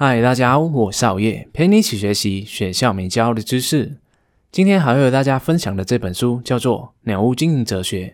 [0.00, 3.96] 嗨，大家好，我是熬夜，陪你一起学习学校没教的知识。
[4.52, 8.06] 今天还要和大家分享的这本书叫做《鸟屋经营哲学》。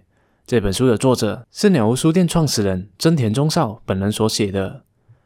[0.46, 4.84] 这本书的作者是鸟屋书店创始人真田忠少本人所写的。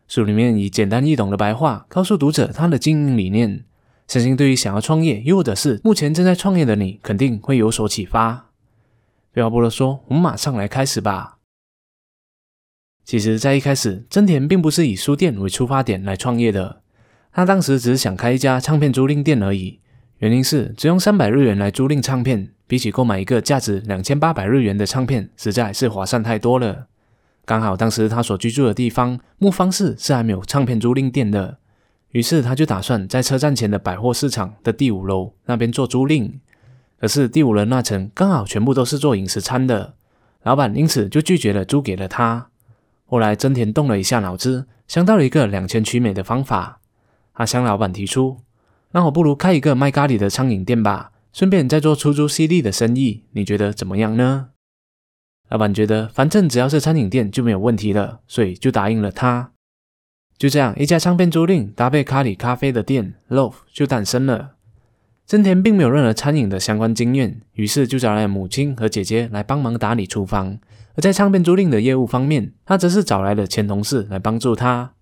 [0.08, 3.64] 书里面以简单易懂的白话告诉读者他的经营理念，
[4.08, 8.46] 相信对于想要创业又或者是目前正在创业的你，肯定会有所启发。
[9.32, 11.37] 废话不多说，我们马上来开始吧。
[13.08, 16.82] 其实，在一开始，真田并不是以书店为出发点来创业的。
[17.32, 19.80] 他当时只是想开一家唱片租赁店而已。
[20.18, 26.88] 原因是，只用三百日元来租赁唱片，比起购买一个价值两千八百日元的唱片，实在是划算太多了。
[27.46, 31.56] 刚好当时他所居住的地方木方市是还没有唱片租赁店的，
[32.10, 36.32] 于是他就打算在车站前的百货市场的第五楼那边做租赁。
[37.00, 39.94] 可是第五楼那层刚好全部都是做饮食餐的，
[40.42, 42.50] 老板因此就拒绝了租给了他。
[43.10, 46.80] 后来，真田动了一下脑子，想到了一个两全其美的方法。
[47.32, 48.40] 他向老板提出
[48.92, 54.50] ：“那我不如开一个卖咖喱的餐饮店吧，顺便再做出租 CD 的生意，你觉得怎么样呢？”
[55.48, 59.52] 老板觉得反正只要是餐饮店就没有问题了，所以就答应了他。
[60.36, 64.56] 就这样，一家唱片租赁搭配咖喱咖啡的店 Loaf 就诞生了。
[65.26, 70.58] 真田并没有任何餐饮的相关经验，于是就找来母亲和姐姐来帮忙打理厨房。
[70.98, 74.94] 而在唱片租赁的业务方面，他则是找来了前同事来帮助他。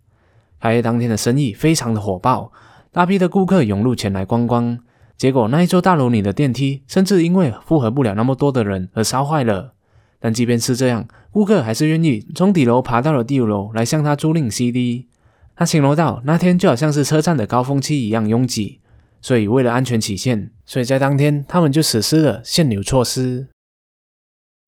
[0.60, 2.52] 开业当天的生意非常的火爆，
[2.92, 4.78] 大批的顾客涌入前来观光。
[5.16, 9.72] 结果那一座大楼里的电梯甚至因为负荷不了那么多的人而烧坏了。
[10.20, 15.08] 但即便是这样，顾客还是愿意从底楼爬到了第五楼来向他租赁 CD。
[15.54, 18.80] 他形容到那天就好像是车站的高峰期一样拥挤，
[19.22, 23.46] 所以为了安全起见，所以在当天他们就实施了限流措施。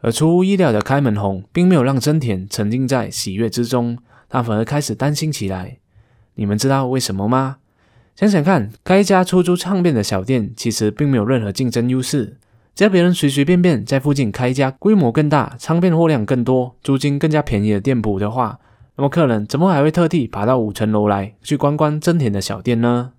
[0.01, 5.79] 而出乎意料的开门红，并没有让真田沉浸在喜悦之中，他反而开始担心起来。
[6.35, 7.57] 你们知道为什么吗？
[8.15, 12.37] 想想看，开一家出租唱片的小店，其实并没有任何竞争优势。
[12.75, 18.61] 只要别人随随便便在附近开一家规模更大、唱片货量更多、租金更加便宜的店铺的话，
[18.97, 23.15] 那么客人怎么还会特地爬到五层楼来去观光真田的小店呢？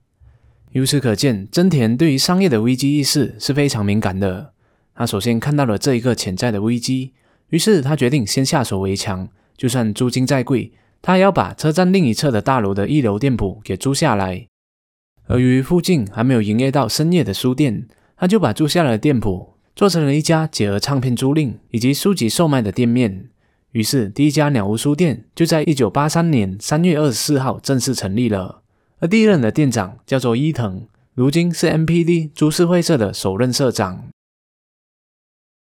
[0.71, 4.53] 由此可见，真田对于商业的危机意识是非常敏感的。
[4.99, 7.13] 他首先看到了这一个潜在的危机，
[7.51, 9.29] 于是他决定先下手为强。
[9.55, 14.45] 就算租金再贵，他也要把车站另一侧的大楼的一楼店铺给租下来。
[15.27, 23.29] 而于附近还没有营业到深夜的书店，他就把租下来的店铺做成了一家结合唱片租赁以及书籍售卖的店面。
[23.71, 28.63] 于是，第一家鸟屋书店就在一九八三年三月二十四号正式成立了。
[28.99, 30.81] 而第一任的店长叫做伊藤，
[31.13, 34.09] 如今是 MPD 株式会社的首任社长。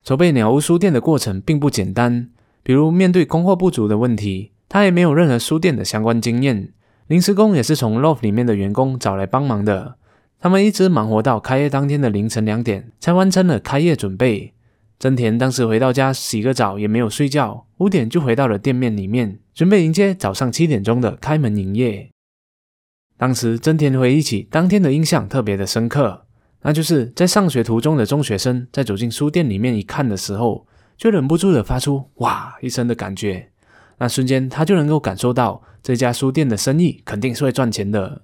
[0.04, 2.30] 筹备鸟屋书店的过程并不简单，
[2.62, 6.72] 比如面对供货不足的问题，他也没有任何书店的相关经验。
[7.06, 9.96] 临时工也是从 Loft 里面的员工找来帮忙的，
[10.38, 14.54] 他们一直忙活到开业当天的凌晨两点，才完成了开业准备。
[14.98, 22.10] 真田当时回到家洗个澡，也没有睡觉，五点就回到了店面里面，准备迎接早上七点钟的开门营业。
[23.16, 26.27] 当时真田回忆起当天的印象特别的深刻。
[26.62, 33.50] 那就是在上学途中的中学生，在走进书店里面一看的时候，就忍不住的发出“哇”一声的感觉。
[33.98, 38.22] 那瞬间，他就能够感受到这家书店的生意肯定是会赚钱的。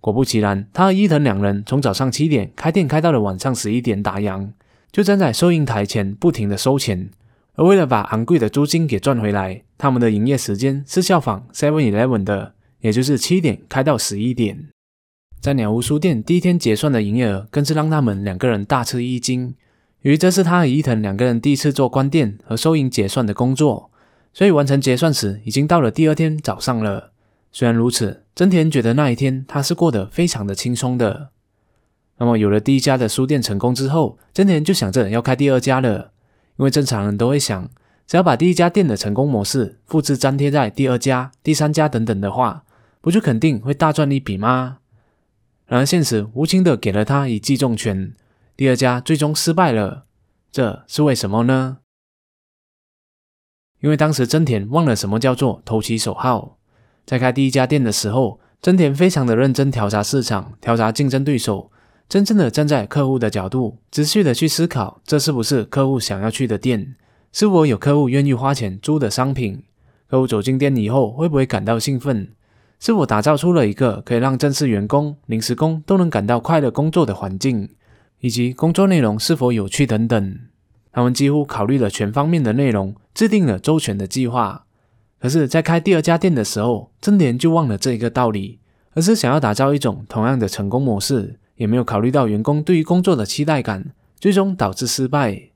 [0.00, 4.52] 果不其然，他和伊藤两人从早上七点开店，开到了晚上十一点打烊，
[4.90, 7.10] 就站在收银台前不停的收钱。
[7.54, 14.68] 而为了把昂贵的租金给赚回来，他们的营业时间是效仿 Seven Eleven 的，也就是七点开到十一点。
[15.40, 19.54] 在鸟屋书店第一天结算的营业额，更是让他们两个人大吃一惊。
[20.02, 23.90] 由于这是他和伊藤两个人第一次做关店和收银结算的工作，
[24.34, 27.12] 所以完成结算时已经到了第二天早上了。
[27.50, 31.30] 虽然如此，真田觉得那一天他是过得非常的轻松的。
[32.18, 36.12] 那么有了第一家的书店成功之后，真田就想着要开第二家了。
[36.58, 37.70] 因为正常人都会想，
[38.06, 42.64] 只要把第一家店的成功模式复制粘贴在第二家、第三家等等的话，
[43.00, 44.76] 不就肯定会大赚一笔吗？
[45.70, 48.12] 然而，现实无情的给了他一记重拳，
[48.56, 50.04] 第二家最终失败了。
[50.50, 51.78] 这是为什么呢？
[53.78, 56.58] 因为当时真田忘了什么叫做投其所好。
[57.06, 61.70] 在开第一家店的时候，真田非常的认真调查市场，调查竞争对手，
[62.08, 66.96] 真正的站在客户的角度，仔细的去思考，这是不是客户想要去的店？
[67.30, 69.62] 是否有客户愿意花钱租的商品？
[70.08, 72.32] 客户走进店以后，会不会感到兴奋？
[72.80, 77.68] 是否打造出了一个可以让正式员工、临时工都能感到快乐工作的环境，
[78.20, 80.38] 以及工作内容是否有趣等等？
[80.90, 84.64] 他们几乎考虑了全方面的内容，制定了周全的计划。
[85.20, 88.58] 可是，在开第二家店的时候，真田就忘了这一个道理，
[88.94, 95.50] 而是想要打造一种同样的成功模式，也没有考虑到员工对于工作的期待感，最终导致失败。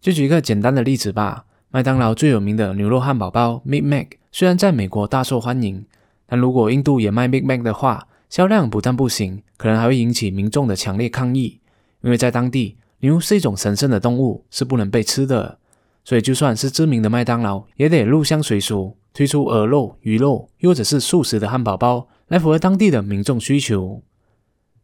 [0.00, 5.86] 就举一个简单的例子吧，麦当劳最有名的牛肉汉堡包 Big Mac，虽然在美国大受欢迎，
[6.28, 11.60] 但如果印度也卖 Big Mac 的话，销量不但不行，可能还会引起民众的强烈抗议，
[12.02, 15.58] 因为在当地，牛是一种神圣的动物，是不能被吃的。
[16.04, 24.02] 所以，就算是知名的麦当劳，也得入乡随俗，推出鹅肉、鱼肉，又或者是素食的汉堡包，来符合当地的民众需求。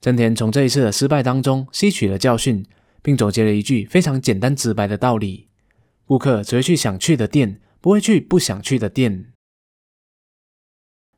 [0.00, 2.64] 真田从这一次的失败当中吸取了教训，
[3.02, 5.48] 并总结了一句非常简单直白的道理：
[6.06, 9.26] 顾客只会去想去的店，不会去不想去的店。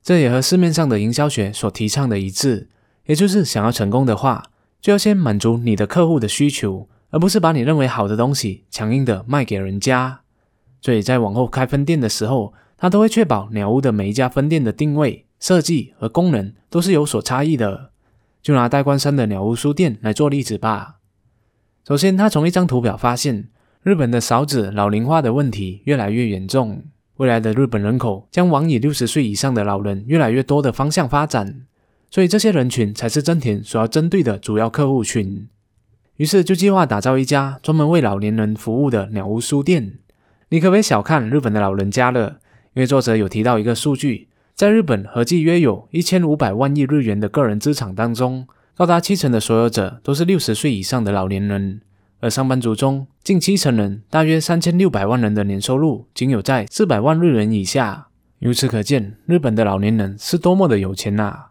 [0.07, 2.69] 这也和市面上的营销学所提倡的一致，
[3.07, 10.21] 也就是想要成功的话，就要先满足你的客户的需求，而不是把你认为好的东西强硬的卖给人家。
[10.81, 17.91] 所以在往后开分店的时候，他都会确保鸟屋的每一家分店的定位、设计和功能都是有所差异的。
[18.41, 20.99] 就拿代官山的鸟屋书店来做例子吧。
[21.85, 23.49] 首先，他从一张图表发现，
[23.83, 26.85] 日本的少子老龄化的问题越来越严重。
[27.17, 31.63] 未来的日本人口将往以六十岁以上的老人越来越多的方向发展，
[32.11, 35.49] 所以这些人群才是真田所要针对的主要客户群。
[36.17, 39.99] 于是就计划打造一家专门为老年人服务的鸟屋书店。
[40.51, 42.39] 你可别小看日本的老人家了，
[42.75, 48.47] 因为作者有提到一个数据，在日本合计约有一千五百万亿日元的个人资产当中，
[48.77, 51.81] 高达七成的所有者都是六十岁以上的老年人。
[52.21, 58.09] 而上班族中，近七成人，大约三千六百万人的年收入仅有在四百万日元以下。
[58.39, 61.47] 由此可见，日本的老年人是多么的有钱呐！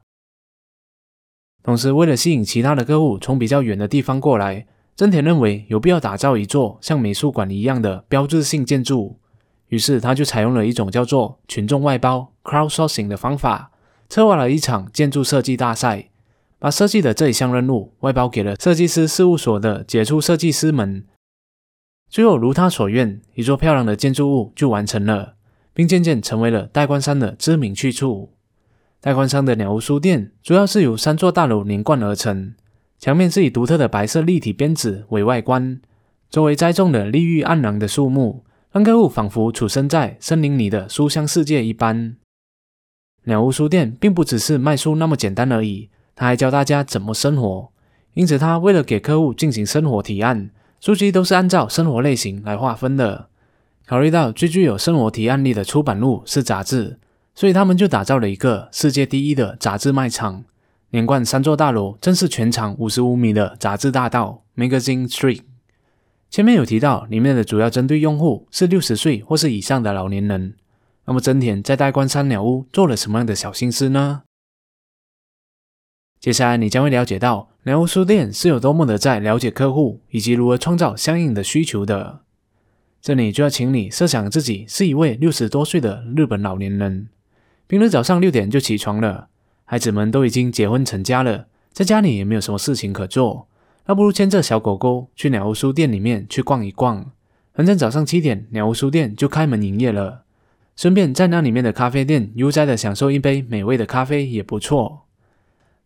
[1.64, 9.20] 同时，为了吸引其他的客户从比较远的地方过来，真田认为有必要打造一座像美术馆一样的标志性建筑。
[9.70, 13.72] 于是，他就采用了一种叫做群众外包 （crowdsourcing） 的方法，
[14.10, 16.10] 策划了一场建筑设计大赛。
[16.66, 21.06] 把设计的这一项任务外包给了设计师事务所的杰出设计师们，
[22.10, 25.36] 最后如他所愿，一座漂亮的建筑物就完成了，
[25.76, 28.32] 并渐渐成为了代官山的知名去处。
[29.00, 32.56] 代官山的鸟屋书店主要是由三座大楼连贯而成，
[32.98, 35.80] 墙面是以独特的白色立体编织为外观，
[36.32, 42.18] 周围栽种了绿郁盎然的树木，让客户仿佛处身在森林里的书香世界一般。
[43.26, 45.92] 鸟屋书店并不只是卖书那么简单而已。
[46.16, 47.70] 他还教大家怎么生活，
[48.14, 53.28] 因此他为了给客户进行生活提案，书籍都是按照生活类型来划分的。
[53.86, 56.98] 考虑到最具有生活提案力的出版物是杂志，
[57.36, 60.44] 所以他们就打造了一个世界第一的杂志卖场，
[60.90, 65.42] 连贯三座大楼，正是全长五十五米的杂志大道 （Magazine Street）。
[66.32, 70.56] 前面有提到，里面的主要针对用户是六十岁或是以上的老年人。
[71.06, 74.24] 那么真田在代官山鸟屋做了什么样的小心思呢？
[76.20, 82.22] 接下来，你将会了解到鸟屋书店是有多么的在了解客户，以及如何创造相应的需求的。
[83.00, 87.10] 这里就要请你设想自己是一位六十多岁的日本老年人，
[87.68, 89.28] 平日早上六点就起床了，
[89.66, 93.48] 孩子们都已经结婚成家了，在家里也没有什么事情可做，
[93.86, 97.12] 那不如牵着小狗狗去鸟屋书店里面去逛一逛。
[97.54, 100.24] 反正早上七点，鸟屋书店就开门营业了，
[100.76, 105.05] 顺便在那里面的咖啡店悠哉的享受一杯美味的咖啡也不错。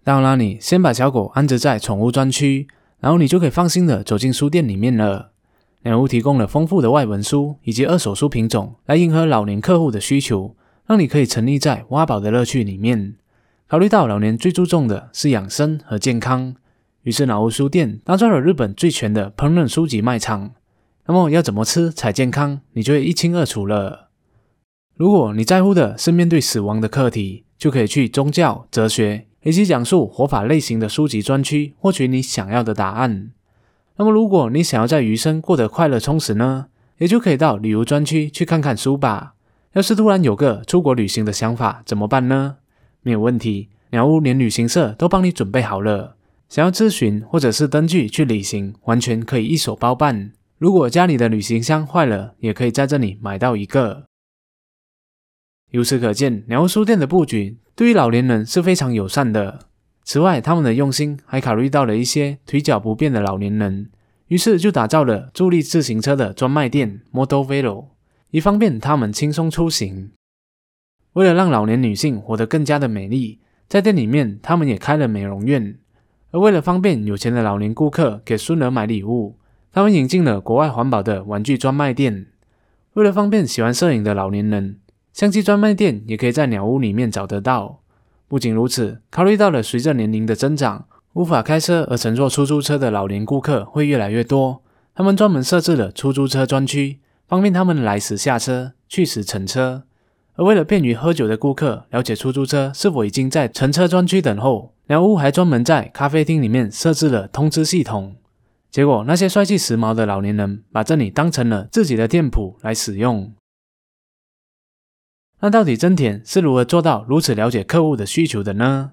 [0.04, 2.68] 到那里，先把小狗安置在宠物专区，
[3.00, 5.32] 然后你就可以放心的走进书店里面了。
[5.84, 13.16] 鸟屋提供了丰富的外文书以及二手书品种，来迎合老年客户的需求，让你可以沉溺在挖宝的乐趣里面。
[13.68, 16.56] 考虑到老年最注重的是养生和健康，
[17.04, 20.52] 于是老屋书店打造了日本最全的烹饪书籍卖场。
[21.06, 24.10] 那么要怎么吃才健康，你就会一清二楚了。
[24.96, 29.28] 如果你在乎的是面对死亡的课题，就可以去宗教、哲学。
[29.44, 33.32] 以及讲述活法类型的书籍专区，获取你想要的答案。
[33.98, 36.68] 那么，如果你想要在余生过得快乐充实呢？
[37.00, 39.36] 也就可以到旅游专区去看看书吧。
[39.74, 42.58] 要是突然有个出国旅行的想法，怎么办呢？
[43.02, 46.18] 没有问题，鸟屋连旅行社都帮你准备好了。
[46.50, 50.32] 想要咨询或者是登记去旅行，完全可以一手包办。
[50.58, 54.09] 如果家里的旅行箱坏了，也可以在这里买到一个。
[55.72, 57.58] 由此可见，鸟屋书店的布局。
[57.76, 59.68] 对于老年人是非常友善的。
[60.04, 63.92] 此外，他们的用心还考虑到了一些腿脚不便的老年人，
[64.28, 67.86] 于是就打造了助力自行车的专卖店 Model Velo，
[68.32, 70.12] 以方便他们轻松出行。
[71.14, 75.78] 为了让老年女性活得更加的美丽，在店里面他们也开了美容院。
[76.32, 79.38] 而为了方便有钱的老年顾客给孙儿买礼物，
[79.72, 82.26] 他们引进了国外环保的玩具专卖店。
[82.94, 84.80] 为了方便喜欢摄影的老年人。
[85.20, 87.82] 相机专卖店也可以在鸟屋里面找得到，
[88.30, 94.62] 不仅如此，考虑到了随着年龄的增长，无法开车而乘坐出租车的老年顾客会越来越多。
[94.96, 99.84] 他们专门设置了出租车专区，方便他们来时下车，去时乘车。
[100.36, 108.16] 而为了便于喝酒的顾客了解出租车是否已经在乘车专区等候，鸟屋还专门在咖啡厅里面设置了通知系统。
[108.72, 113.34] 结果，那些帅气时髦的老年人把这里当成了自己的店铺来使用。
[115.42, 118.92] 那到底真田是如何做到如此了解客户的需求的呢？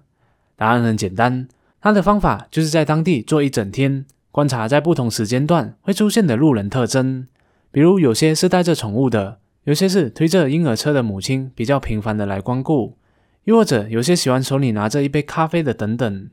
[0.54, 1.48] 答案很简单，
[1.80, 7.26] 他的方法就是在当地坐一整天，观察在不同时间段会出现的路人特征，
[7.70, 12.96] 比如有些是带着宠物的，有些是推着婴儿车的母亲比较频繁的来光顾，
[13.44, 16.30] 又或者有些喜欢手里拿着一杯咖啡的等等。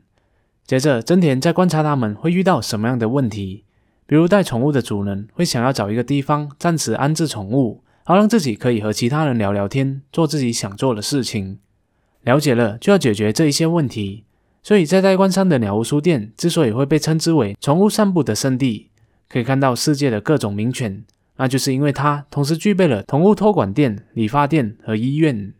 [0.64, 3.64] 接着，真田在观察他们会遇到什么样的问题，
[4.06, 11.58] 比如带宠物的主人会想要找一个地方暂时安置宠物，好让自己可以和其他人聊聊天，做自己想做的事情。
[12.22, 14.24] 了解了，就要解决这一些问题。
[14.62, 18.90] 所以在代官山的鸟屋书店之所以会被称之为宠物散步的圣地，
[19.26, 21.04] 可以看到世界的各种名犬，
[21.36, 25.54] 那就是因为它同时具备了宠物托管店、理发店和医院。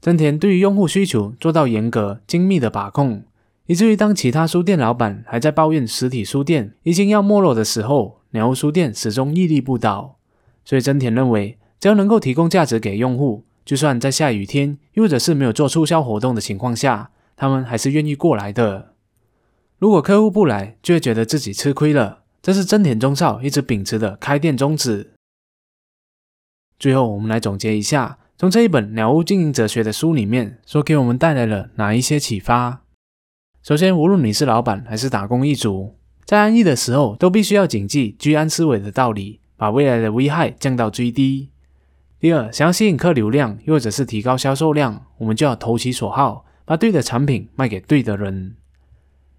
[0.00, 3.24] 真田对于用户需求做到严格精密的把控。
[3.66, 10.16] 以至于当其他书店老板还在抱怨实体书店已经要没落的时候，鸟屋书店始终屹立不倒。
[10.64, 18.94] 所以真田认为，只要能够提供价值给用户，就算在下雨天又或者是没有做促销活动的情况下，他们还是愿意过来的。
[19.78, 22.24] 如果客户不来，就会觉得自己吃亏了。
[22.42, 25.12] 这是真田中少一直秉持的开店宗旨。
[26.78, 32.82] 最后，我们来总结一下，从这一本《鸟屋经营哲学》的书里面，所给我们带来了哪一些启发？
[33.62, 41.50] 首先，无论你是老板还是打工一族，在安逸的时候都必须要谨记居安思危的道理，把未来的危害降到最低。
[42.20, 48.56] 第二，想要吸引客流量，又或者是提高销售量，我们就要投其所好，把对的产品卖给对的人。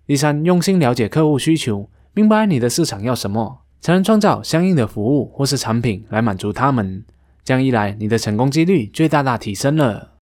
[0.05, 7.03] 第三，用心了解客户需求，明白你的市场要什么，才能创造相应的服务或是产品来满足他们。
[7.43, 10.15] 这样一来，你的成功几率就大大提升了。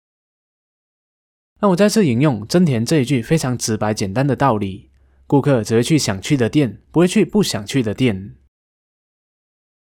[1.61, 4.89] 那我再次引用真田这一句非常直白简单的道理：
[5.27, 8.35] 顾客只会去想去的店，不会去不想去的店。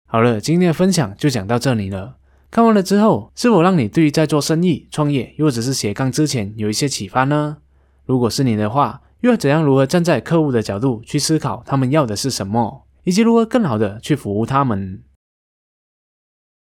[0.07, 2.18] 好了，今天的分享就讲到这里了。
[2.51, 7.57] 看完了之后，是否让你对于在做生意、创业，又或者是斜杠之前有一些启发呢？
[8.05, 15.03] 如果是你的话，又要怎样如何站在客户的角度去思考他们要的是什么，以及如何更好的去服务他们？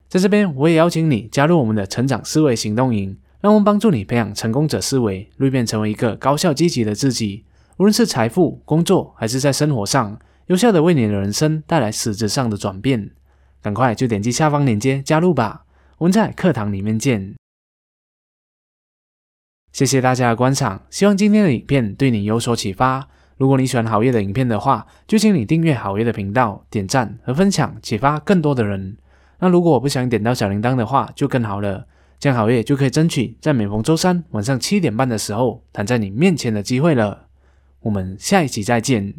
[0.08, 3.18] 在这边，我也邀请你加入我们的成长思维行动营。
[3.40, 7.44] 让我们帮助你培养成功者思维，蜕变成为一个高效积极的自己。
[7.76, 13.12] 无论是财富、工作，还是在生活上，有效的为你的人生带来实质上的转变。
[13.62, 15.66] 赶快就点击下方链接加入吧！
[15.98, 17.34] 我们在课堂里面见。
[19.72, 23.08] 谢谢大家的观赏，希望今天的影片对你有所启发。
[23.36, 28.96] 如果你喜欢好业的影片的话，就请你订阅好业的频道、点赞和分享，启发更多的人。
[29.40, 31.88] 那如果我不想点到小铃铛的话，就更好了。
[32.20, 37.28] 这样好业就可以争取在每逢周三晚上七点半的时候躺在你面前的机会了。
[37.80, 39.14] 我们下一期再见。